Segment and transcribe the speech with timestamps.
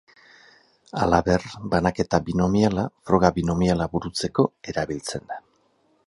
[1.01, 1.43] Halaber,
[1.73, 5.39] banaketa binomiala froga binomiala burutzeko erabiltzen da.